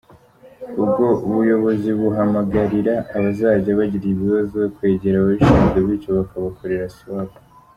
Ubwo 0.81 1.05
buyobozi 1.31 1.89
buhamagarira 1.99 2.93
abazajya 3.17 3.71
bagira 3.79 4.05
ikibazo, 4.11 4.59
kwegera 4.75 5.15
ababishinzwe 5.17 5.79
bityo 5.87 6.09
bakabakorera 6.19 6.85
“Siwapu”. 6.95 7.37